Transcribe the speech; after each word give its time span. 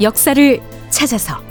역사를 0.00 0.60
찾아서. 0.90 1.48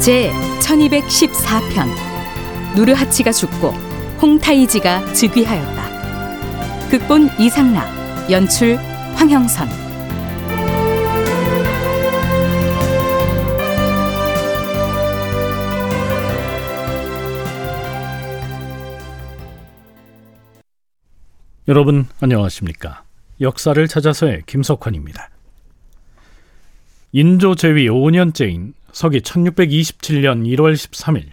제 0.00 0.30
1214편. 0.60 1.88
누르하치가 2.74 3.32
죽고 3.32 3.68
홍타이지가 4.22 5.12
즉위하였다. 5.12 6.88
극본 6.90 7.30
이상락, 7.38 8.30
연출 8.30 8.78
황형선 9.14 9.89
여러분 21.70 22.08
안녕하십니까? 22.18 23.04
역사를 23.40 23.86
찾아서의 23.86 24.42
김석환입니다. 24.46 25.30
인조 27.12 27.54
제위 27.54 27.88
5년째인 27.88 28.72
서기 28.90 29.20
1627년 29.20 30.48
1월 30.48 30.74
13일 30.74 31.28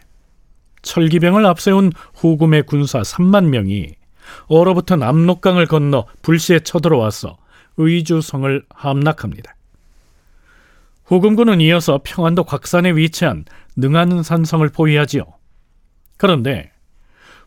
철기병을 0.84 1.44
앞세운 1.44 1.92
후금의 2.14 2.68
군사 2.68 3.02
3만 3.02 3.46
명이 3.46 3.96
얼어붙은 4.46 5.02
압록강을 5.02 5.66
건너 5.66 6.06
불시에 6.22 6.60
쳐들어와서 6.60 7.40
의주성을 7.78 8.64
함락합니다. 8.70 9.56
후금군은 11.06 11.62
이어서 11.62 12.00
평안도 12.04 12.44
곽산에 12.44 12.92
위치한 12.92 13.44
능안 13.76 14.22
산성을 14.22 14.70
포위하지요. 14.70 15.24
그런데 16.18 16.72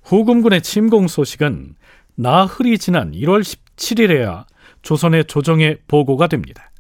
후금군의 0.03 0.63
침공 0.63 1.07
소식은 1.07 1.77
나흘이 2.21 2.77
지난 2.77 3.13
1월 3.13 3.41
17일에야 3.41 4.45
조선의 4.83 5.25
조정에 5.25 5.79
보고가 5.89 6.27
됩니다. 6.27 6.71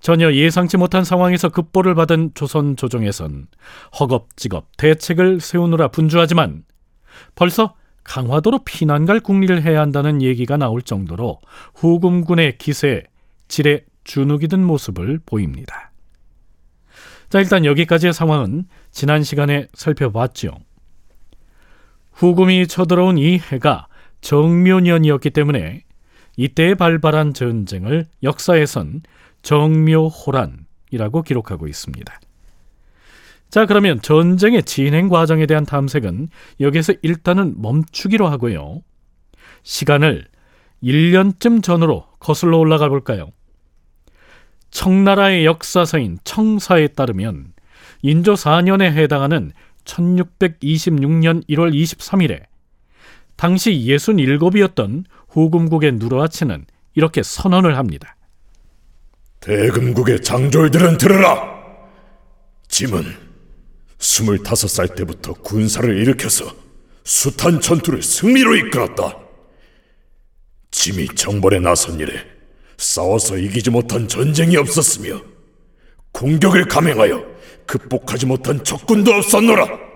전혀 0.00 0.32
예상치 0.32 0.78
못한 0.78 1.04
상황에서 1.04 1.50
급보를 1.50 1.94
받은 1.94 2.30
조선 2.32 2.74
조정에선 2.74 3.48
허겁지겁 3.98 4.66
대책을 4.78 5.40
세우느라 5.40 5.88
분주하지만 5.88 6.64
벌써 7.34 7.74
강화도로 8.02 8.60
피난 8.64 9.04
갈 9.04 9.20
국리를 9.20 9.62
해야 9.62 9.82
한다는 9.82 10.22
얘기가 10.22 10.56
나올 10.56 10.80
정도로 10.80 11.38
후금군의 11.74 12.56
기세에 12.56 13.02
질에 13.46 13.84
주눅이 14.04 14.48
든 14.48 14.64
모습을 14.64 15.20
보입니다. 15.26 15.92
자, 17.28 17.40
일단 17.40 17.66
여기까지의 17.66 18.14
상황은 18.14 18.64
지난 18.90 19.22
시간에 19.22 19.68
살펴봤죠. 19.74 20.56
후금이 22.12 22.68
쳐들어온 22.68 23.18
이 23.18 23.38
해가 23.38 23.86
정묘년이었기 24.20 25.30
때문에 25.30 25.84
이때에 26.36 26.74
발발한 26.74 27.34
전쟁을 27.34 28.06
역사에선 28.22 29.02
정묘호란이라고 29.42 31.22
기록하고 31.22 31.66
있습니다. 31.66 32.20
자, 33.50 33.66
그러면 33.66 34.00
전쟁의 34.00 34.62
진행 34.62 35.08
과정에 35.08 35.46
대한 35.46 35.66
탐색은 35.66 36.28
여기서 36.60 36.94
일단은 37.02 37.60
멈추기로 37.60 38.28
하고요. 38.28 38.82
시간을 39.64 40.26
1년쯤 40.82 41.62
전으로 41.62 42.06
거슬러 42.20 42.58
올라가 42.58 42.88
볼까요? 42.88 43.32
청나라의 44.70 45.44
역사서인 45.44 46.18
청사에 46.22 46.88
따르면 46.88 47.52
인조 48.02 48.34
4년에 48.34 48.82
해당하는 48.92 49.52
1626년 49.84 51.46
1월 51.48 51.74
23일에 51.74 52.49
당시 53.40 53.70
67이었던 53.86 55.04
후금국의 55.30 55.92
누르하치는 55.92 56.66
이렇게 56.94 57.22
선언을 57.22 57.78
합니다. 57.78 58.14
대금국의 59.40 60.20
장졸들은 60.20 60.98
들으라! 60.98 61.58
짐은 62.68 63.02
스물다섯 63.98 64.68
살 64.68 64.88
때부터 64.88 65.32
군사를 65.32 65.88
일으켜서 66.02 66.54
숱한 67.04 67.62
전투를 67.62 68.02
승리로 68.02 68.56
이끌었다. 68.56 69.16
짐이 70.70 71.06
정벌에 71.14 71.60
나선 71.60 71.98
이래 71.98 72.12
싸워서 72.76 73.38
이기지 73.38 73.70
못한 73.70 74.06
전쟁이 74.06 74.58
없었으며 74.58 75.18
공격을 76.12 76.66
감행하여 76.66 77.24
극복하지 77.64 78.26
못한 78.26 78.62
적군도 78.62 79.14
없었노라. 79.14 79.89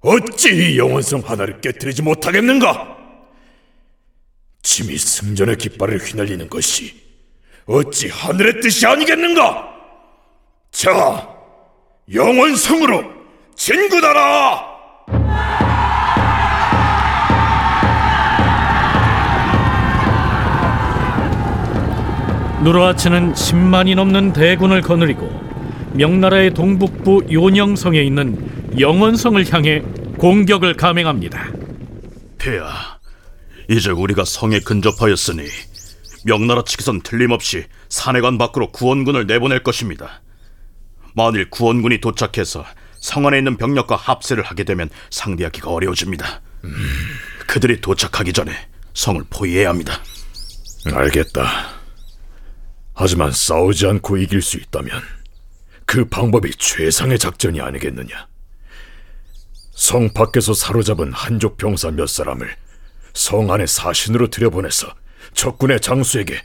어찌 0.00 0.74
이 0.74 0.78
영원성 0.78 1.22
하나를 1.24 1.60
깨뜨리지 1.60 2.02
못하겠는가? 2.02 2.96
짐이 4.62 4.96
승전의 4.96 5.56
깃발을 5.58 5.98
휘날리는 5.98 6.48
것이 6.48 6.94
어찌 7.66 8.08
하늘의 8.08 8.60
뜻이 8.60 8.86
아니겠는가? 8.86 9.74
자, 10.70 11.28
영원성으로 12.12 13.04
진군하라! 13.56 14.76
누르하치는 22.62 23.32
10만이 23.32 23.94
넘는 23.94 24.32
대군을 24.32 24.80
거느리고 24.82 25.30
명나라의 25.92 26.52
동북부 26.52 27.26
요녕성에 27.30 28.00
있는 28.00 28.55
영원성을 28.78 29.52
향해 29.52 29.80
공격을 30.18 30.74
감행합니다. 30.74 31.50
폐하, 32.38 32.98
이제 33.70 33.90
우리가 33.90 34.24
성에 34.24 34.60
근접하였으니 34.60 35.44
명나라 36.24 36.62
측에선 36.62 37.02
틀림없이 37.02 37.64
산해관 37.88 38.38
밖으로 38.38 38.70
구원군을 38.72 39.26
내보낼 39.26 39.62
것입니다. 39.62 40.22
만일 41.14 41.48
구원군이 41.48 42.00
도착해서 42.00 42.64
성 43.00 43.26
안에 43.26 43.38
있는 43.38 43.56
병력과 43.56 43.96
합세를 43.96 44.42
하게 44.42 44.64
되면 44.64 44.90
상대하기가 45.10 45.70
어려워집니다. 45.70 46.42
음... 46.64 46.74
그들이 47.46 47.80
도착하기 47.80 48.32
전에 48.32 48.52
성을 48.92 49.22
포위해야 49.30 49.68
합니다. 49.68 50.02
알겠다. 50.92 51.70
하지만 52.94 53.30
싸우지 53.30 53.86
않고 53.86 54.16
이길 54.16 54.42
수 54.42 54.56
있다면 54.56 55.00
그 55.84 56.04
방법이 56.06 56.50
최상의 56.56 57.18
작전이 57.18 57.60
아니겠느냐. 57.60 58.26
성 59.76 60.08
밖에서 60.14 60.54
사로잡은 60.54 61.12
한족 61.12 61.58
병사 61.58 61.90
몇 61.90 62.06
사람을 62.08 62.48
성 63.12 63.52
안에 63.52 63.66
사신으로 63.66 64.28
들여보내서 64.28 64.88
적군의 65.34 65.80
장수에게 65.80 66.40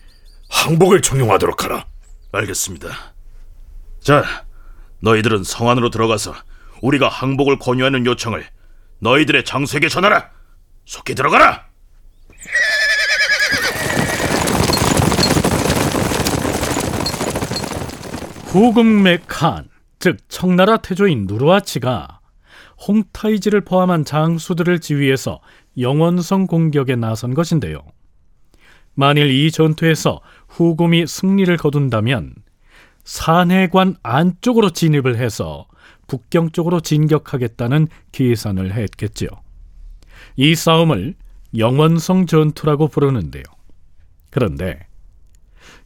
항복을 0.49 1.01
종용하도록 1.01 1.63
하라. 1.63 1.85
알겠습니다. 2.33 2.89
자, 4.01 4.45
너희들은 4.99 5.45
성 5.45 5.69
안으로 5.69 5.89
들어가서 5.89 6.35
우리가 6.81 7.07
항복을 7.07 7.57
권유하는 7.57 8.05
요청을 8.05 8.45
너희들의 8.99 9.45
장수에게 9.45 9.87
전하라. 9.87 10.29
속히 10.85 11.15
들어가라. 11.15 11.67
후금맥 18.47 19.23
칸, 19.29 19.69
즉 19.99 20.17
청나라 20.27 20.75
태조인 20.75 21.27
누르하치가 21.27 22.20
홍타이지를 22.87 23.61
포함한 23.61 24.05
장수들을 24.05 24.79
지휘해서 24.79 25.39
영원성 25.77 26.47
공격에 26.47 26.95
나선 26.95 27.33
것인데요. 27.33 27.81
만일 28.93 29.29
이 29.29 29.51
전투에서 29.51 30.21
후금이 30.47 31.07
승리를 31.07 31.55
거둔다면 31.57 32.35
산해관 33.03 33.95
안쪽으로 34.03 34.71
진입을 34.71 35.17
해서 35.17 35.67
북경 36.07 36.51
쪽으로 36.51 36.81
진격하겠다는 36.81 37.87
계산을 38.11 38.73
했겠지요. 38.73 39.29
이 40.35 40.55
싸움을 40.55 41.15
영원성 41.57 42.25
전투라고 42.25 42.87
부르는데요. 42.89 43.43
그런데 44.29 44.79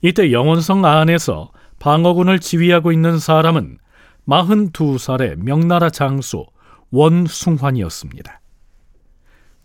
이때 0.01 0.31
영원성 0.31 0.85
안에서 0.85 1.51
방어군을 1.79 2.39
지휘하고 2.39 2.91
있는 2.91 3.19
사람은 3.19 3.77
42살의 4.27 5.37
명나라 5.43 5.89
장수 5.89 6.45
원숭환이었습니다. 6.95 8.41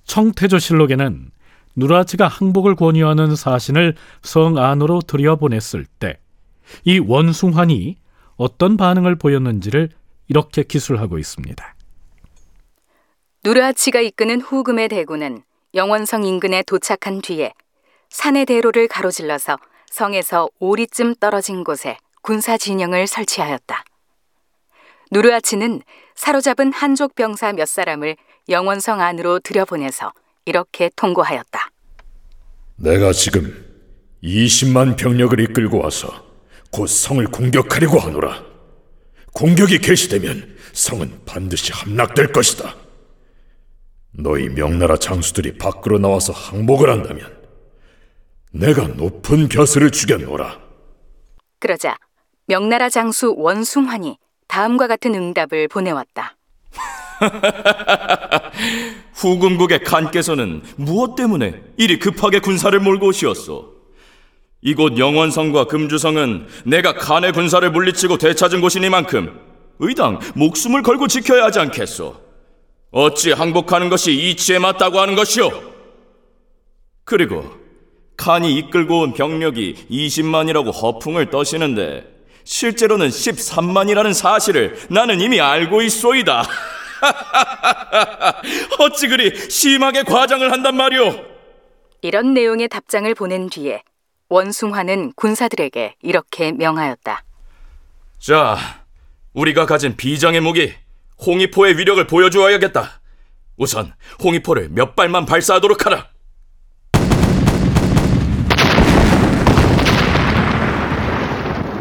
청태조실록에는 0.05 1.31
누라치가 1.77 2.27
항복을 2.27 2.75
권유하는 2.75 3.37
사신을 3.37 3.95
성 4.23 4.59
안으로 4.59 5.01
들여보냈을 5.01 5.87
때 5.99 6.19
이 6.85 6.99
원숭환이 6.99 7.97
어떤 8.37 8.77
반응을 8.77 9.17
보였는지를 9.17 9.91
이렇게 10.29 10.63
기술하고 10.63 11.19
있습니다. 11.19 11.75
누르하치가 13.45 14.01
이끄는 14.01 14.41
후금의 14.41 14.89
대군은 14.89 15.43
영원성 15.75 16.25
인근에 16.25 16.63
도착한 16.63 17.21
뒤에 17.21 17.53
산의 18.11 18.47
대로를 18.47 18.89
가로질러서 18.89 19.57
성에서 19.91 20.49
오리쯤 20.59 21.15
떨어진 21.17 21.65
곳에 21.65 21.97
군사 22.23 22.57
진영을 22.57 23.07
설치하였다. 23.07 23.85
누르아치는 25.11 25.83
사로잡은 26.15 26.73
한족 26.73 27.15
병사 27.15 27.53
몇 27.53 27.67
사람을 27.67 28.17
영원성 28.49 29.01
안으로 29.01 29.41
들여보내서 29.41 30.13
이렇게 30.45 30.91
통고하였다. 30.97 31.71
내가 32.77 33.13
지금 33.13 33.67
20만 34.23 34.97
병력을 34.97 35.39
이끌고 35.41 35.83
와서 35.83 36.25
곧 36.71 36.87
성을 36.87 37.25
공격하려고 37.27 37.99
하노라. 37.99 38.45
공격이 39.35 39.79
개시되면 39.79 40.57
성은 40.73 41.23
반드시 41.25 41.73
함락될 41.73 42.33
것이다. 42.33 42.77
너희 44.13 44.49
명나라 44.49 44.97
장수들이 44.97 45.59
밖으로 45.59 45.99
나와서 45.99 46.33
항복을 46.33 46.91
한다면 46.91 47.39
내가 48.53 48.87
높은 48.89 49.49
벼슬을 49.49 49.91
주겠노라. 49.91 50.61
그러자 51.59 51.97
명나라 52.47 52.89
장수 52.89 53.35
원숭환이 53.37 54.19
다음과 54.51 54.89
같은 54.89 55.15
응답을 55.15 55.69
보내왔다. 55.69 56.37
후금국의 59.15 59.85
칸께서는 59.85 60.63
무엇 60.77 61.15
때문에 61.15 61.63
이리 61.77 62.01
급하게 62.01 62.41
군사를 62.41 62.77
몰고 62.79 63.07
오시었소? 63.09 63.71
이곳 64.63 64.99
영원성과 64.99 65.67
금주성은 65.67 66.49
내가 66.65 66.95
칸의 66.95 67.33
군사를 67.33 67.71
물리치고 67.71 68.19
되찾은 68.19 68.61
곳이니만큼 68.61 69.39
의당 69.79 70.19
목숨을 70.35 70.83
걸고 70.83 71.07
지켜야 71.07 71.45
하지 71.45 71.61
않겠소? 71.61 72.17
어찌 72.91 73.31
항복하는 73.31 73.89
것이 73.89 74.13
이치에 74.13 74.59
맞다고 74.59 74.99
하는 74.99 75.15
것이오? 75.15 75.49
그리고 77.05 77.49
칸이 78.17 78.53
이끌고 78.57 79.01
온 79.01 79.15
병력이 79.15 79.87
20만이라고 79.89 80.75
허풍을 80.83 81.31
떠시는데 81.31 82.10
실제로는 82.51 83.11
13만이라는 83.11 84.13
사실을 84.13 84.77
나는 84.91 85.21
이미 85.21 85.41
알고 85.41 85.83
있소이다. 85.83 86.43
어찌 88.81 89.07
그리 89.07 89.49
심하게 89.49 90.03
과장을 90.03 90.51
한단 90.51 90.77
말이오? 90.77 91.27
이런 92.03 92.35
내용의 92.35 92.69
답장을 92.69 93.15
보낸 93.15 93.49
뒤에 93.49 93.85
원숭환은 94.29 95.13
군사들에게 95.15 95.95
이렇게 96.03 96.51
명하였다. 96.51 97.23
자, 98.19 98.59
우리가 99.33 99.65
가진 99.65 99.97
비장의 99.97 100.41
무기 100.41 100.75
홍이포의 101.25 101.79
위력을 101.79 102.05
보여주어야겠다. 102.05 103.01
우선 103.59 103.95
홍이포를 104.25 104.71
몇 104.71 104.97
발만 104.97 105.25
발사하도록 105.25 105.87
하라. 105.87 106.10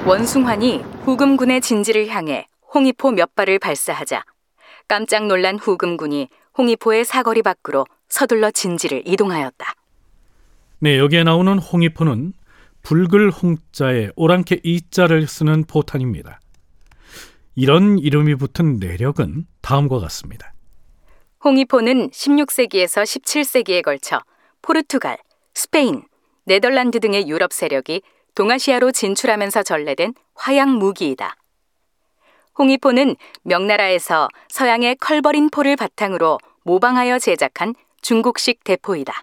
원숭환이 0.09 0.79
후금군의 1.03 1.61
진지를 1.61 2.07
향해 2.07 2.47
홍이포 2.73 3.11
몇 3.11 3.35
발을 3.35 3.59
발사하자 3.59 4.23
깜짝 4.87 5.27
놀란 5.27 5.59
후금군이 5.59 6.29
홍이포의 6.57 7.05
사거리 7.05 7.43
밖으로 7.43 7.85
서둘러 8.07 8.49
진지를 8.49 9.03
이동하였다. 9.05 9.71
네, 10.79 10.97
여기에 10.97 11.25
나오는 11.25 11.59
홍이포는 11.59 12.33
붉을 12.81 13.29
홍자에 13.29 14.09
오랑캐 14.15 14.61
이자를 14.63 15.27
쓰는 15.27 15.65
포탄입니다. 15.65 16.39
이런 17.53 17.99
이름이 17.99 18.33
붙은 18.33 18.77
내력은 18.79 19.45
다음과 19.61 19.99
같습니다. 19.99 20.55
홍이포는 21.43 22.09
16세기에서 22.09 23.03
17세기에 23.03 23.83
걸쳐 23.83 24.21
포르투갈, 24.63 25.19
스페인, 25.53 26.01
네덜란드 26.45 26.99
등의 26.99 27.27
유럽 27.27 27.53
세력이 27.53 28.01
동아시아로 28.39 28.93
진출하면서 28.93 29.63
전래된 29.63 30.13
화약 30.33 30.69
무기이다. 30.69 31.35
홍이포는 32.57 33.17
명나라에서 33.43 34.29
서양의 34.47 34.95
컬버린 34.95 35.49
포를 35.49 35.75
바탕으로 35.75 36.37
모방하여 36.63 37.19
제작한 37.19 37.75
중국식 38.01 38.63
대포이다. 38.63 39.13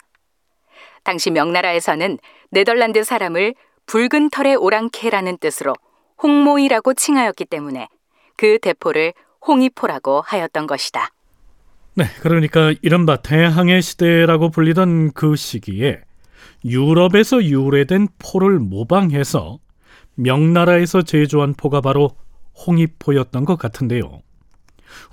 당시 1.03 1.31
명나라에서는 1.31 2.19
네덜란드 2.51 3.03
사람을 3.05 3.55
붉은 3.87 4.29
털의 4.29 4.57
오랑캐라는 4.57 5.39
뜻으로 5.39 5.73
홍모이라고 6.23 6.93
칭하였기 6.93 7.47
때문에 7.47 7.89
그 8.37 8.59
대포를 8.59 9.15
홍이포라고 9.47 10.25
하였던 10.27 10.67
것이다. 10.67 11.09
네, 11.95 12.05
그러니까 12.21 12.75
이른바 12.83 13.17
대항해 13.17 13.81
시대라고 13.81 14.51
불리던 14.51 15.13
그 15.13 15.37
시기에 15.37 16.03
유럽에서 16.65 17.43
유래된 17.45 18.09
포를 18.19 18.59
모방해서 18.59 19.59
명나라에서 20.15 21.03
제조한 21.03 21.55
포가 21.55 21.81
바로 21.81 22.11
홍이포였던 22.67 23.45
것 23.45 23.57
같은데요. 23.57 24.23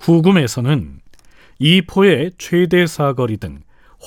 후금에서는 0.00 1.00
이 1.58 1.82
포의 1.82 2.32
최대 2.38 2.86
사거리 2.86 3.36
등 3.36 3.60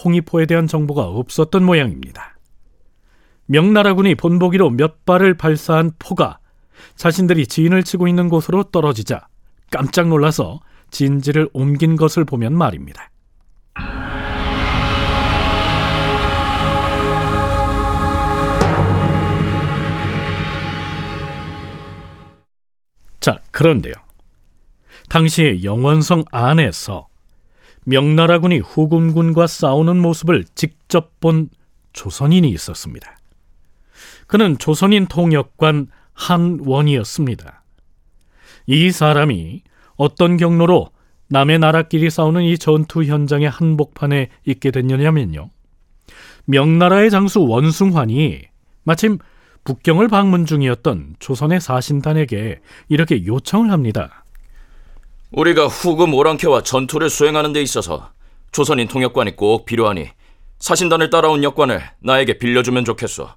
홍이포에 0.03 0.45
대한 0.45 0.67
정보가 0.67 1.03
없었던 1.03 1.63
모양입니다. 1.63 2.37
명나라군이 3.45 4.15
본보기로 4.15 4.71
몇 4.71 5.05
발을 5.05 5.35
발사한 5.35 5.91
포가 5.99 6.39
자신들이 6.95 7.47
진을 7.47 7.83
치고 7.83 8.07
있는 8.07 8.29
곳으로 8.29 8.63
떨어지자 8.63 9.27
깜짝 9.71 10.09
놀라서 10.09 10.59
진지를 10.91 11.49
옮긴 11.53 11.95
것을 11.95 12.25
보면 12.25 12.57
말입니다. 12.57 13.09
그런데요. 23.57 23.93
당시에 25.09 25.63
영원성 25.63 26.25
안에서 26.31 27.07
명나라군이 27.85 28.59
후금군과 28.59 29.47
싸우는 29.47 29.99
모습을 29.99 30.45
직접 30.53 31.19
본 31.19 31.49
조선인이 31.91 32.47
있었습니다. 32.51 33.17
그는 34.27 34.59
조선인 34.59 35.07
통역관 35.07 35.87
한원이었습니다. 36.13 37.63
이 38.67 38.91
사람이 38.91 39.63
어떤 39.95 40.37
경로로 40.37 40.91
남의 41.29 41.57
나라끼리 41.57 42.11
싸우는 42.11 42.43
이 42.43 42.59
전투 42.59 43.05
현장의 43.05 43.49
한복판에 43.49 44.29
있게 44.45 44.69
됐느냐면요. 44.69 45.49
명나라의 46.45 47.09
장수 47.09 47.41
원숭환이 47.41 48.43
마침 48.83 49.17
북경을 49.67 50.07
방문 50.07 50.45
중이었던 50.45 51.17
조선의 51.19 51.59
사신단에게 51.59 52.61
이렇게 52.87 53.25
요청을 53.25 53.69
합니다. 53.69 54.23
우리가 55.31 55.67
후금 55.67 56.13
오랑캐와 56.13 56.63
전투를 56.63 57.09
수행하는 57.09 57.51
데 57.51 57.61
있어서 57.61 58.11
조선인 58.53 58.87
통역관이 58.87 59.35
꼭 59.35 59.65
필요하니 59.65 60.07
사신단을 60.59 61.09
따라온 61.09 61.43
역관을 61.43 61.81
나에게 61.99 62.37
빌려주면 62.37 62.85
좋겠소. 62.85 63.27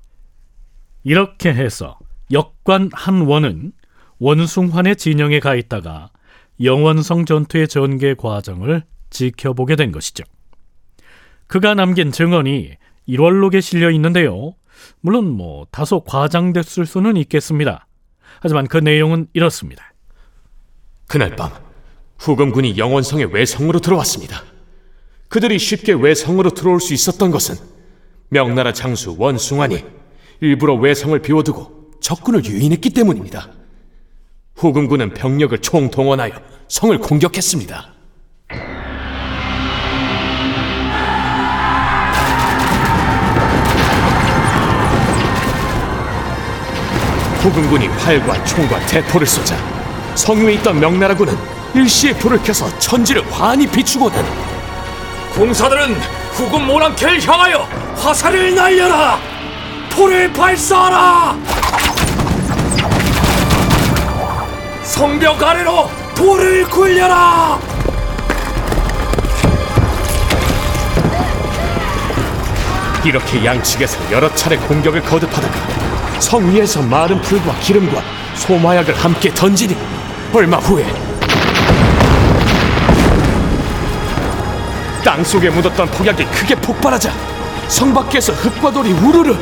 이렇게 1.02 1.52
해서 1.52 1.98
역관 2.30 2.90
한원은 2.92 3.72
원숭환의 4.20 4.94
진영에 4.94 5.40
가 5.40 5.56
있다가 5.56 6.10
영원성 6.62 7.24
전투의 7.24 7.66
전개 7.66 8.14
과정을 8.14 8.84
지켜보게 9.10 9.74
된 9.74 9.90
것이죠. 9.90 10.22
그가 11.48 11.74
남긴 11.74 12.12
증언이 12.12 12.76
1월록에 13.08 13.60
실려 13.60 13.90
있는데요. 13.90 14.54
물론 15.00 15.30
뭐 15.30 15.66
다소 15.70 16.04
과장됐을 16.04 16.86
수는 16.86 17.16
있겠습니다. 17.16 17.86
하지만 18.40 18.66
그 18.66 18.78
내용은 18.78 19.26
이렇습니다. 19.32 19.92
그날 21.06 21.36
밤 21.36 21.50
후금군이 22.18 22.76
영원성의 22.78 23.34
외성으로 23.34 23.80
들어왔습니다. 23.80 24.42
그들이 25.28 25.58
쉽게 25.58 25.92
외성으로 25.92 26.50
들어올 26.50 26.80
수 26.80 26.92
있었던 26.94 27.30
것은 27.30 27.56
명나라 28.28 28.72
장수 28.72 29.16
원숭환이 29.18 29.84
일부러 30.40 30.74
외성을 30.74 31.18
비워두고 31.20 31.92
적군을 32.00 32.44
유인했기 32.44 32.90
때문입니다. 32.90 33.50
후금군은 34.56 35.14
병력을 35.14 35.56
총동원하여 35.58 36.32
성을 36.68 36.96
공격했습니다. 36.98 37.99
후금군이 47.40 47.88
활과 47.88 48.44
총과 48.44 48.78
대포를 48.86 49.26
쏘자 49.26 49.56
성위에 50.14 50.54
있던 50.54 50.78
명나라군은 50.78 51.36
일시에 51.74 52.12
불을 52.14 52.42
켜서 52.42 52.68
천지를 52.78 53.24
환히 53.32 53.66
비추고는 53.66 54.22
공사들은 55.34 55.94
후금 56.32 56.66
모랑캐를 56.66 57.26
향하여 57.26 57.66
화살을 57.96 58.54
날려라! 58.54 59.18
포를 59.90 60.32
발사하라! 60.32 61.36
성벽 64.82 65.42
아래로 65.42 65.90
돌을 66.14 66.64
굴려라! 66.64 67.58
이렇게 73.04 73.44
양측에서 73.44 74.12
여러 74.12 74.32
차례 74.34 74.56
공격을 74.58 75.00
거듭하다가 75.02 75.89
성 76.20 76.50
위에서 76.52 76.82
마른 76.82 77.20
풀과 77.22 77.54
기름과 77.60 78.02
소마약을 78.34 78.94
함께 78.94 79.32
던지니 79.34 79.76
얼마 80.32 80.58
후에 80.58 80.86
땅 85.04 85.24
속에 85.24 85.50
묻었던 85.50 85.90
폭약이 85.90 86.24
크게 86.26 86.54
폭발하자 86.56 87.10
성 87.68 87.92
밖에서 87.94 88.32
흙과 88.32 88.70
돌이 88.70 88.92
우르르 88.92 89.36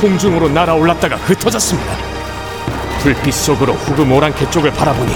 공중으로 0.00 0.48
날아올랐다가 0.48 1.16
흩어졌습니다. 1.16 1.94
불빛 3.00 3.34
속으로 3.34 3.72
후그 3.74 4.02
모란캐 4.02 4.50
쪽을 4.50 4.70
바라보니 4.72 5.12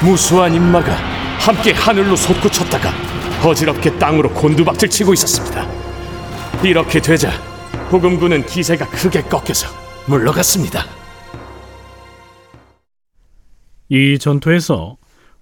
무수한 0.00 0.54
인마가 0.54 0.96
함께 1.38 1.72
하늘로 1.72 2.16
솟구쳤다가 2.16 2.92
어지럽게 3.44 3.98
땅으로 3.98 4.30
곤두박질 4.30 4.88
치고 4.88 5.12
있었습니다. 5.12 5.66
이렇게 6.62 7.00
되자 7.00 7.30
후금군은 7.90 8.46
기세가 8.46 8.86
크게 8.86 9.22
꺾여서 9.22 9.85
물러갔습니다. 10.08 10.84
이 13.88 14.18
전투에서 14.18 14.96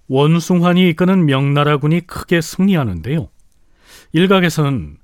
원숭환이 0.07 0.89
이끄는 0.89 1.25
명나라군이 1.25 2.01
크게 2.01 2.41
승리하는데요. 2.41 3.29
일각에서는 4.13 4.97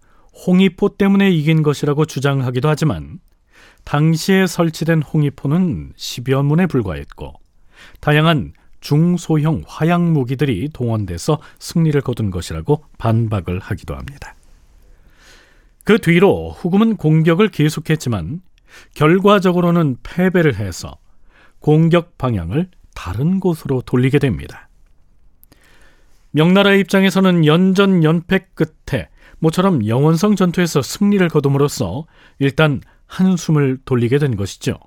홍의포 0.46 0.98
때문에 0.98 1.30
이긴 1.30 1.64
것이라고 1.64 2.06
주장하기도 2.06 2.70
하지만 2.70 3.20
당시에 3.84 4.48
설치된 4.48 5.02
홍의포는 5.02 5.94
10여 5.96 6.44
문에 6.44 6.66
불과했고 6.66 7.34
다양한 8.00 8.54
중소형 8.80 9.64
화약 9.68 10.02
무기들이 10.02 10.70
동원돼서 10.74 11.40
승리를 11.60 12.00
거둔 12.02 12.32
것이라고 12.32 12.84
반박을 12.98 13.60
하기도 13.60 13.96
합니다. 13.96 14.36
그 15.84 16.00
뒤로 16.00 16.52
후금은 16.52 16.98
공격을 16.98 17.50
계속했지만 17.50 18.42
결과적으로는 18.96 19.98
패배를 20.04 20.56
해서 20.56 20.98
공격 21.60 22.18
방향을 22.18 22.70
다른 22.96 23.40
곳으로 23.40 23.82
돌리게 23.82 24.20
됩니다. 24.20 24.70
명나라 26.32 26.74
입장에서는 26.74 27.46
연전 27.46 28.04
연패 28.04 28.48
끝에 28.54 29.10
모처럼 29.40 29.88
영원성 29.88 30.36
전투에서 30.36 30.82
승리를 30.82 31.28
거둠으로써 31.30 32.06
일단 32.40 32.82
한숨을 33.08 33.80
돌리게 33.86 34.18
된 34.18 34.36
것이죠. 34.36 34.78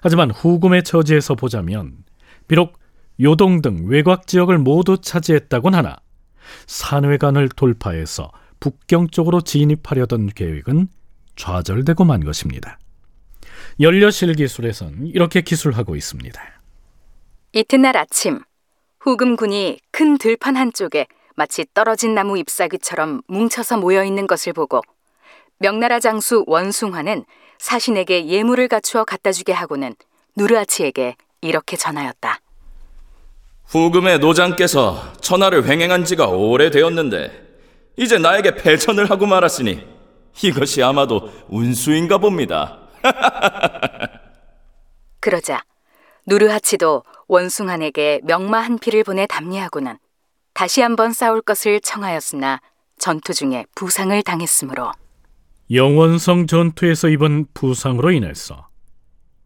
하지만 0.00 0.30
후금의 0.30 0.84
처지에서 0.84 1.34
보자면 1.34 1.98
비록 2.48 2.78
요동 3.20 3.62
등 3.62 3.84
외곽 3.86 4.26
지역을 4.26 4.58
모두 4.58 4.98
차지했다곤 5.00 5.74
하나 5.74 5.96
산회관을 6.66 7.48
돌파해서 7.50 8.30
북경 8.58 9.08
쪽으로 9.08 9.40
진입하려던 9.40 10.28
계획은 10.28 10.88
좌절되고 11.36 12.04
만 12.04 12.24
것입니다. 12.24 12.78
연려실 13.80 14.34
기술에선 14.34 15.06
이렇게 15.06 15.40
기술하고 15.40 15.96
있습니다. 15.96 16.40
이튿날 17.52 17.96
아침 17.96 18.40
후금군이 19.00 19.80
큰 19.90 20.18
들판 20.18 20.56
한쪽에 20.56 21.06
마치 21.34 21.64
떨어진 21.74 22.14
나무 22.14 22.38
잎사귀처럼 22.38 23.22
뭉쳐서 23.26 23.78
모여 23.78 24.04
있는 24.04 24.26
것을 24.26 24.52
보고 24.52 24.80
명나라 25.58 26.00
장수 26.00 26.44
원숭화는 26.46 27.24
사신에게 27.58 28.26
예물을 28.26 28.68
갖추어 28.68 29.04
갖다 29.04 29.32
주게 29.32 29.52
하고는 29.52 29.94
누르아치에게 30.36 31.16
이렇게 31.40 31.76
전하였다. 31.76 32.40
후금의 33.66 34.18
노장께서 34.18 35.12
천하를 35.20 35.66
횡행한 35.66 36.04
지가 36.04 36.26
오래되었는데 36.26 37.42
이제 37.96 38.18
나에게 38.18 38.56
패전을 38.56 39.10
하고 39.10 39.26
말았으니 39.26 39.86
이것이 40.42 40.82
아마도 40.82 41.30
운수인가 41.48 42.18
봅니다. 42.18 42.78
그러자 45.20 45.62
누르하치도 46.26 47.04
원숭한에게 47.28 48.20
명마 48.24 48.60
한 48.60 48.78
피를 48.78 49.04
보내 49.04 49.26
답례하고는 49.26 49.98
다시 50.54 50.82
한번 50.82 51.12
싸울 51.12 51.40
것을 51.40 51.80
청하였으나 51.80 52.60
전투 52.98 53.34
중에 53.34 53.64
부상을 53.74 54.20
당했으므로 54.22 54.92
영원성 55.70 56.46
전투에서 56.46 57.08
입은 57.08 57.46
부상으로 57.54 58.12
인해서 58.12 58.68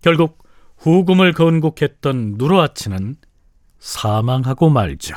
결국 0.02 0.45
후금을 0.78 1.33
건국했던 1.33 2.35
누르아치는 2.37 3.16
사망하고 3.78 4.71
말죠. 4.71 5.16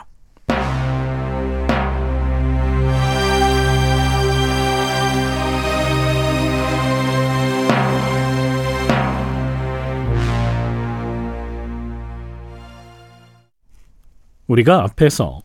우리가 14.50 14.84
앞에서 14.84 15.42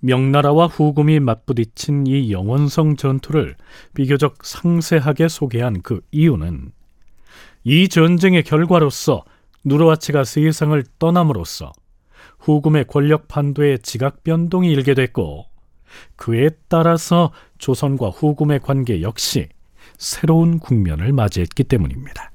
명나라와 0.00 0.66
후금이 0.66 1.20
맞부딪힌 1.20 2.06
이 2.06 2.32
영원성 2.32 2.96
전투를 2.96 3.56
비교적 3.94 4.44
상세하게 4.44 5.28
소개한 5.28 5.80
그 5.80 6.00
이유는 6.10 6.72
이 7.64 7.88
전쟁의 7.88 8.42
결과로서 8.42 9.24
누르와치가 9.64 10.24
세상을 10.24 10.82
떠남으로써 10.98 11.72
후금의 12.40 12.86
권력 12.88 13.28
판도에 13.28 13.78
지각 13.78 14.22
변동이 14.22 14.70
일게 14.70 14.94
됐고 14.94 15.46
그에 16.16 16.50
따라서 16.68 17.32
조선과 17.58 18.10
후금의 18.10 18.60
관계 18.60 19.00
역시 19.00 19.48
새로운 19.96 20.58
국면을 20.58 21.12
맞이했기 21.12 21.64
때문입니다. 21.64 22.30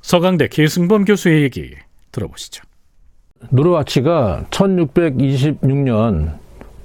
서강대 0.00 0.48
계승범 0.48 1.04
교수의 1.04 1.42
얘기 1.42 1.74
들어보시죠. 2.12 2.65
누르와치가 3.50 4.44
1626년 4.50 6.30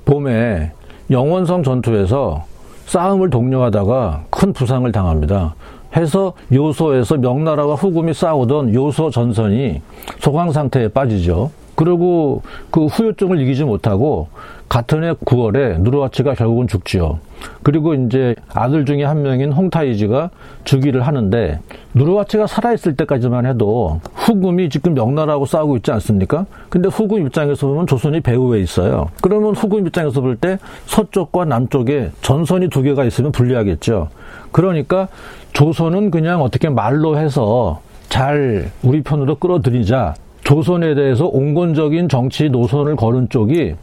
봄에 0.05 0.72
영원성 1.10 1.63
전투에서 1.63 2.46
싸움을 2.86 3.29
독려하다가 3.29 4.25
큰 4.29 4.53
부상을 4.53 4.89
당합니다. 4.91 5.55
해서 5.96 6.34
요소에서 6.51 7.17
명나라와 7.17 7.75
후금이 7.75 8.13
싸우던 8.13 8.74
요소 8.74 9.12
전선이 9.12 9.81
소강 10.20 10.51
상태에 10.51 10.88
빠지죠. 10.88 11.51
그리고 11.75 12.41
그 12.70 12.86
후유증을 12.86 13.39
이기지 13.41 13.63
못하고 13.63 14.27
같은 14.72 15.04
해 15.04 15.12
9월에 15.12 15.82
누르와치가 15.82 16.34
결국은 16.34 16.66
죽지요. 16.66 17.20
그리고 17.62 17.94
이제 17.94 18.36
아들 18.54 18.86
중에 18.86 19.04
한 19.04 19.22
명인 19.22 19.51
홍타이지가 19.51 20.30
즉위를 20.63 21.01
하는데 21.06 21.60
누르와치가 21.94 22.48
살아있을 22.48 22.96
때까지만 22.96 23.46
해도 23.46 24.00
후금이 24.13 24.70
지금 24.70 24.94
명나라하고 24.94 25.46
싸우고 25.46 25.75
있지 25.78 25.92
않습니까? 25.92 26.46
근데 26.70 26.88
후금 26.88 27.25
입장에서 27.25 27.68
보면 27.68 27.86
조선이 27.86 28.22
배후에 28.22 28.62
있어요. 28.62 29.10
그러면 29.22 29.56
후금 29.56 29.86
입장에서 29.88 30.22
볼 30.22 30.38
때 30.38 30.58
서쪽과 30.86 31.44
남쪽에 31.44 32.12
전선이 32.22 32.70
두 32.70 32.82
개가 32.82 33.04
있으면 33.04 33.34
불리하겠죠. 33.34 34.08
그러니까 34.54 35.10
조선은 35.51 36.12
그냥 36.12 36.42
어떻게 36.42 36.70
말로 36.70 37.18
해서 37.18 37.82
잘 38.08 38.72
우리 38.84 39.01
편으로 39.04 39.36
끌어들이자 39.36 40.13
조선에 40.44 40.96
대해서 40.96 41.28
온건적인 41.28 42.10
정치 42.10 42.50
노선을 42.50 42.96
걸은 42.96 43.30
쪽이 43.30 43.76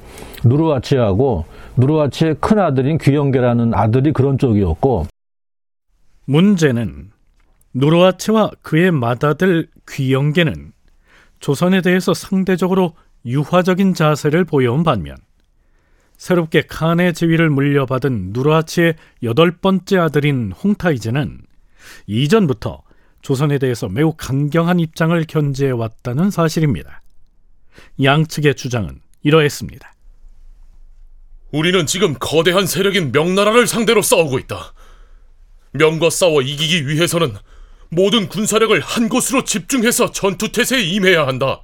누르와치하고 0.44 1.44
누르와치의 1.76 2.36
큰 2.40 2.58
아들인 2.58 2.98
귀영계라는 2.98 3.74
아들이 3.74 4.12
그런 4.12 4.38
쪽이었고 4.38 5.06
문제는 6.24 7.10
누르와치와 7.74 8.50
그의 8.62 8.90
맏아들 8.90 9.68
귀영계는 9.88 10.72
조선에 11.40 11.80
대해서 11.80 12.12
상대적으로 12.14 12.94
유화적인 13.24 13.94
자세를 13.94 14.44
보여온 14.44 14.82
반면 14.82 15.16
새롭게 16.16 16.62
칸의 16.62 17.14
지위를 17.14 17.48
물려받은 17.48 18.30
누르하치의 18.32 18.94
여덟 19.22 19.52
번째 19.52 19.98
아들인 19.98 20.52
홍타이제는 20.52 21.38
이전부터 22.06 22.82
조선에 23.22 23.58
대해서 23.58 23.88
매우 23.88 24.14
강경한 24.16 24.80
입장을 24.80 25.22
견지해 25.26 25.70
왔다는 25.70 26.30
사실입니다. 26.30 27.02
양측의 28.02 28.54
주장은 28.54 29.00
이러했습니다. 29.22 29.94
우리는 31.50 31.86
지금 31.86 32.14
거대한 32.18 32.66
세력인 32.66 33.12
명나라를 33.12 33.66
상대로 33.66 34.02
싸우고 34.02 34.38
있다. 34.38 34.72
명과 35.72 36.10
싸워 36.10 36.42
이기기 36.42 36.86
위해서는 36.88 37.36
모든 37.90 38.28
군사력을 38.28 38.78
한 38.80 39.08
곳으로 39.08 39.44
집중해서 39.44 40.12
전투태세에 40.12 40.82
임해야 40.82 41.26
한다. 41.26 41.62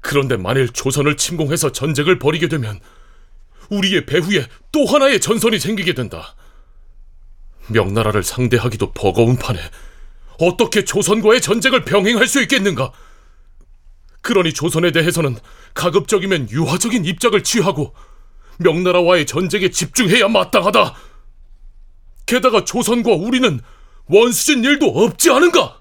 그런데 0.00 0.36
만일 0.36 0.68
조선을 0.68 1.16
침공해서 1.16 1.72
전쟁을 1.72 2.18
벌이게 2.18 2.48
되면 2.48 2.80
우리의 3.70 4.06
배후에 4.06 4.46
또 4.72 4.86
하나의 4.86 5.20
전선이 5.20 5.58
생기게 5.58 5.94
된다. 5.94 6.34
명나라를 7.68 8.22
상대하기도 8.22 8.92
버거운 8.92 9.36
판에 9.36 9.58
어떻게 10.38 10.84
조선과의 10.84 11.40
전쟁을 11.40 11.84
병행할 11.84 12.26
수 12.26 12.40
있겠는가? 12.42 12.92
그러니 14.20 14.52
조선에 14.52 14.92
대해서는 14.92 15.36
가급적이면 15.74 16.50
유화적인 16.50 17.04
입장을 17.04 17.42
취하고 17.42 17.94
명나라와의 18.58 19.26
전쟁에 19.26 19.70
집중해야 19.70 20.28
마땅하다. 20.28 20.94
게다가 22.26 22.64
조선과 22.64 23.12
우리는 23.12 23.60
원수진 24.06 24.64
일도 24.64 24.86
없지 24.86 25.30
않은가? 25.30 25.80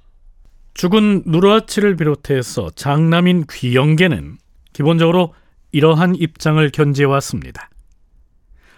죽은 0.73 1.23
누르하치를 1.25 1.95
비롯해서 1.95 2.69
장남인 2.75 3.45
귀영계는 3.49 4.37
기본적으로 4.73 5.33
이러한 5.71 6.15
입장을 6.15 6.69
견지해 6.69 7.05
왔습니다. 7.05 7.69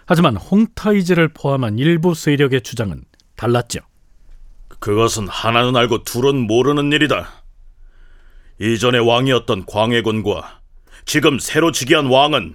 하지만 0.06 0.36
홍타이즈를 0.36 1.28
포함한 1.28 1.78
일부 1.78 2.14
세력의 2.14 2.62
주장은 2.62 3.04
달랐죠. 3.36 3.80
그것은 4.80 5.28
하나는 5.28 5.76
알고 5.76 6.04
둘은 6.04 6.46
모르는 6.46 6.92
일이다. 6.92 7.30
이전에 8.58 8.98
왕이었던 8.98 9.66
광해군과 9.66 10.60
지금 11.04 11.38
새로 11.38 11.70
즉위한 11.70 12.06
왕은 12.06 12.54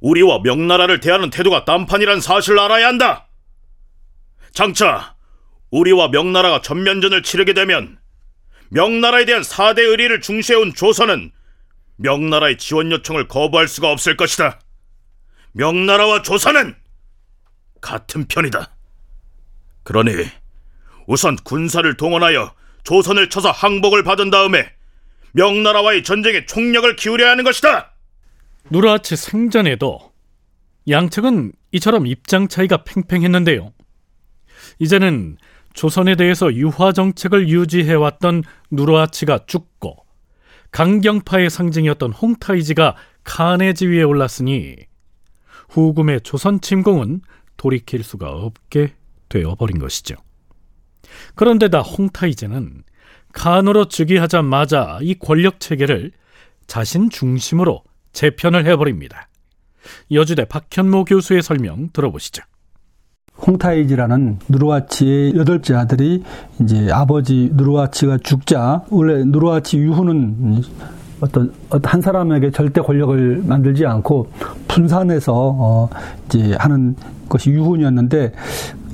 우리와 0.00 0.40
명나라를 0.40 1.00
대하는 1.00 1.30
태도가 1.30 1.64
딴판이란 1.64 2.20
사실을 2.20 2.58
알아야 2.58 2.88
한다. 2.88 3.28
장차 4.52 5.16
우리와 5.70 6.08
명나라가 6.08 6.60
전면전을 6.60 7.22
치르게 7.22 7.52
되면 7.52 7.98
명나라에 8.70 9.24
대한 9.24 9.42
사대 9.42 9.82
의리를 9.82 10.20
중시해온 10.20 10.74
조선은 10.74 11.30
명나라의 11.96 12.58
지원 12.58 12.90
요청을 12.90 13.28
거부할 13.28 13.68
수가 13.68 13.90
없을 13.90 14.16
것이다. 14.16 14.60
명나라와 15.52 16.22
조선은 16.22 16.74
같은 17.80 18.26
편이다. 18.26 18.74
그러니 19.84 20.12
우선 21.06 21.36
군사를 21.36 21.96
동원하여 21.96 22.52
조선을 22.84 23.30
쳐서 23.30 23.50
항복을 23.50 24.02
받은 24.02 24.30
다음에 24.30 24.66
명나라와의 25.32 26.04
전쟁에 26.04 26.46
총력을 26.46 26.96
기울여야 26.96 27.30
하는 27.30 27.44
것이다. 27.44 27.94
누르하치 28.70 29.16
생전에도 29.16 30.12
양측은 30.88 31.52
이처럼 31.72 32.06
입장 32.06 32.48
차이가 32.48 32.84
팽팽했는데요. 32.84 33.72
이제는 34.78 35.36
조선에 35.72 36.14
대해서 36.14 36.54
유화 36.54 36.92
정책을 36.92 37.48
유지해왔던 37.48 38.44
누르하치가 38.70 39.40
죽고 39.46 40.04
강경파의 40.70 41.50
상징이었던 41.50 42.12
홍타이지가 42.12 42.96
칸의 43.24 43.74
지위에 43.74 44.02
올랐으니 44.02 44.76
후금의 45.70 46.20
조선 46.22 46.60
침공은 46.60 47.22
돌이킬 47.56 48.04
수가 48.04 48.30
없게 48.30 48.94
되어버린 49.28 49.78
것이죠. 49.78 50.16
그런데다 51.34 51.80
홍타이제는 51.80 52.84
칸으로 53.32 53.88
즉위하자마자 53.88 55.00
이 55.02 55.14
권력 55.18 55.60
체계를 55.60 56.12
자신 56.66 57.10
중심으로 57.10 57.82
재편을 58.12 58.64
해버립니다. 58.66 59.28
여주대 60.10 60.46
박현모 60.46 61.04
교수의 61.04 61.42
설명 61.42 61.90
들어보시죠. 61.92 62.42
홍타이지라는 63.46 64.38
누르와치의 64.48 65.34
여덟째 65.34 65.74
아들이 65.74 66.22
이제 66.60 66.90
아버지 66.92 67.50
누르와치가 67.52 68.18
죽자 68.18 68.84
원래 68.90 69.24
누르와치 69.24 69.76
유후는 69.78 70.62
어떤 71.24 71.52
한 71.82 72.00
사람에게 72.00 72.50
절대 72.50 72.80
권력을 72.80 73.42
만들지 73.46 73.86
않고 73.86 74.28
분산해서 74.68 75.32
어 75.34 75.88
이제 76.26 76.54
하는 76.58 76.94
것이 77.28 77.50
유훈이었는데 77.50 78.32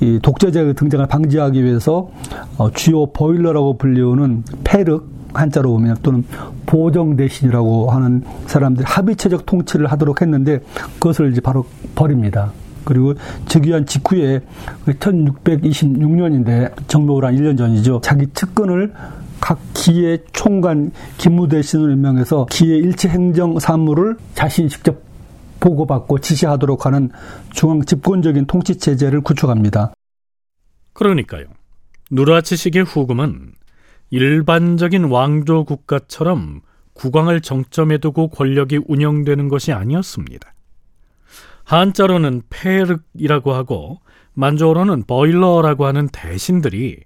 이 0.01 0.19
독재자의 0.23 0.75
등장을 0.75 1.05
방지하기 1.07 1.63
위해서 1.65 2.11
어 2.57 2.71
주요 2.71 3.07
보일러라고 3.07 3.77
불리우는 3.77 4.45
페르 4.65 5.01
한자로 5.33 5.71
보면 5.71 5.97
또는 6.03 6.25
보정 6.67 7.17
대신이라고 7.17 7.91
하는 7.91 8.23
사람들이 8.47 8.85
합의체적 8.87 9.47
통치를 9.47 9.87
하도록 9.89 10.21
했는데 10.23 10.61
그것을 10.95 11.33
이제 11.33 11.41
바로 11.41 11.65
버립니다. 11.95 12.53
그리고 12.85 13.15
즉위한 13.47 13.87
직후에 13.87 14.41
1626년인데 14.87 16.73
정묘를 16.89 17.29
한 17.29 17.37
1년 17.37 17.59
전이죠. 17.59 18.01
자기 18.03 18.27
측근을 18.33 18.93
각 19.41 19.59
기의 19.75 20.23
총관 20.33 20.93
김무대신을 21.19 21.93
임명해서 21.93 22.47
기의 22.51 22.79
일체 22.79 23.09
행정 23.09 23.59
사무를 23.59 24.17
자신이 24.35 24.69
직접 24.69 25.03
보고받고 25.61 26.19
지시하도록 26.19 26.87
하는 26.87 27.11
중앙 27.53 27.83
집권적인 27.83 28.47
통치 28.47 28.79
체제를 28.79 29.21
구축합니다. 29.21 29.93
그러니까요. 30.93 31.47
누라치식의 32.11 32.85
후금은 32.85 33.53
일반적인 34.11 35.05
왕조 35.05 35.65
국가처럼 35.65 36.63
국왕을 36.95 37.41
정점에 37.41 37.99
두고 37.99 38.29
권력이 38.29 38.81
운영되는 38.87 39.49
것이 39.49 39.73
아니었습니다. 39.73 40.53
한자로는 41.65 42.43
페륵이라고 42.51 43.53
하고 43.53 44.01
만조어로는 44.35 45.05
버일러라고 45.05 45.87
하는 45.87 46.09
대신들이 46.09 47.01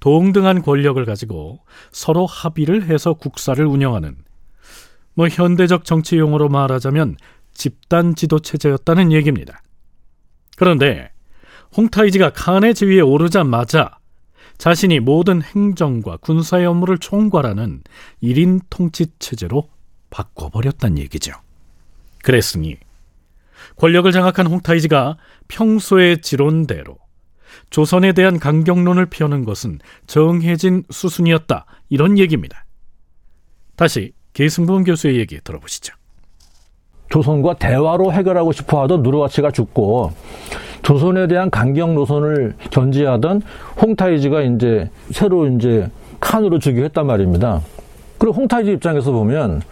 동등한 0.00 0.62
권력을 0.62 1.02
가지고 1.04 1.60
서로 1.90 2.26
합의를 2.26 2.84
해서 2.84 3.14
국사를 3.14 3.64
운영하는 3.64 4.16
뭐 5.14 5.28
현대적 5.28 5.84
정치 5.84 6.18
용어로 6.18 6.48
말하자면 6.48 7.16
집단 7.54 8.14
지도 8.14 8.40
체제였다는 8.40 9.12
얘기입니다. 9.12 9.62
그런데 10.56 11.10
홍타이지가 11.76 12.30
칸의 12.30 12.74
지위에 12.74 13.00
오르자마자 13.00 13.98
자신이 14.58 15.00
모든 15.00 15.42
행정과 15.42 16.18
군사의 16.18 16.66
업무를 16.66 16.98
총괄하는 16.98 17.82
1인 18.22 18.60
통치 18.70 19.06
체제로 19.18 19.68
바꿔버렸단 20.10 20.98
얘기죠. 20.98 21.32
그랬으니 22.22 22.76
권력을 23.76 24.10
장악한 24.10 24.46
홍타이지가 24.46 25.16
평소의 25.48 26.22
지론대로 26.22 26.98
조선에 27.70 28.12
대한 28.12 28.38
강경론을 28.38 29.06
펴는 29.06 29.44
것은 29.44 29.78
정해진 30.06 30.84
수순이었다. 30.90 31.66
이런 31.88 32.18
얘기입니다. 32.18 32.64
다시 33.76 34.12
계승범 34.32 34.84
교수의 34.84 35.18
얘기 35.18 35.40
들어보시죠. 35.40 35.94
조선과 37.10 37.54
대화로 37.54 38.12
해결하고 38.12 38.52
싶어 38.52 38.82
하던 38.82 39.02
누르와치가 39.02 39.50
죽고 39.50 40.12
조선에 40.82 41.26
대한 41.28 41.50
강경 41.50 41.94
노선을 41.94 42.56
견지하던 42.70 43.42
홍타이지가 43.80 44.42
이제 44.42 44.90
새로 45.10 45.46
이제 45.46 45.88
칸으로 46.20 46.58
즉위했단 46.58 47.06
말입니다. 47.06 47.60
그리고 48.18 48.36
홍타이지 48.36 48.72
입장에서 48.72 49.12
보면 49.12 49.62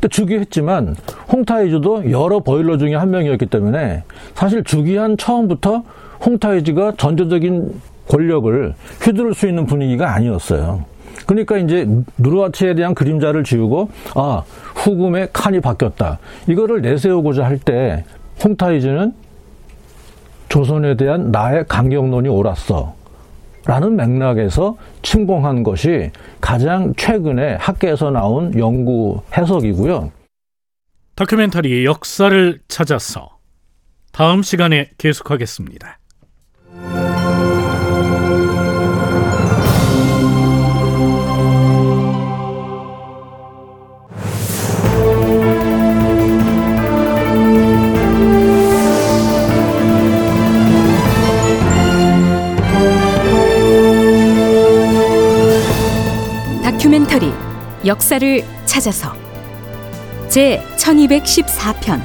또 0.00 0.08
즉위했지만 0.08 0.96
홍타이즈도 1.32 2.10
여러 2.10 2.40
보일러 2.40 2.76
중에 2.76 2.94
한 2.94 3.10
명이었기 3.10 3.46
때문에 3.46 4.02
사실 4.34 4.64
즉위한 4.64 5.16
처음부터 5.16 5.84
홍타이즈가 6.24 6.94
전체적인 6.96 7.80
권력을 8.08 8.74
휘두를 9.02 9.34
수 9.34 9.48
있는 9.48 9.66
분위기가 9.66 10.14
아니었어요. 10.14 10.84
그러니까 11.26 11.56
이제 11.58 11.86
누르하치에 12.18 12.74
대한 12.74 12.94
그림자를 12.94 13.44
지우고 13.44 13.90
아 14.14 14.42
후금의 14.74 15.28
칸이 15.32 15.60
바뀌었다 15.60 16.18
이거를 16.48 16.80
내세우고자 16.82 17.44
할 17.44 17.58
때 17.58 18.04
홍타이즈는 18.42 19.12
조선에 20.48 20.96
대한 20.96 21.30
나의 21.30 21.64
강경론이 21.68 22.28
옳았어 22.28 22.94
라는 23.64 23.94
맥락에서 23.94 24.76
침공한 25.02 25.62
것이 25.62 26.10
가장 26.40 26.92
최근에 26.96 27.54
학계에서 27.60 28.10
나온 28.10 28.58
연구 28.58 29.20
해석이고요. 29.36 30.10
다큐멘터리 31.14 31.84
역사를 31.84 32.58
찾아서 32.66 33.38
다음 34.10 34.42
시간에 34.42 34.90
계속하겠습니다. 34.98 35.98
다큐멘터리 56.92 57.32
역사를 57.86 58.44
찾아서 58.66 59.14
제 60.28 60.62
1214편 60.76 62.02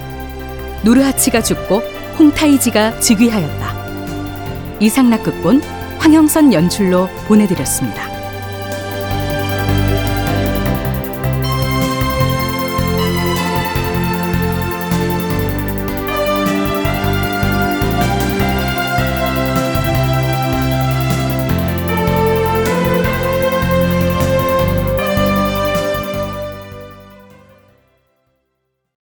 누르하치가 0.85 1.41
죽고 1.41 1.79
홍타이지가 2.17 2.99
즉위하였다. 3.01 4.77
이상락 4.79 5.23
극본 5.23 5.61
황영선 5.99 6.53
연출로 6.53 7.09
보내드렸습니다. 7.27 8.16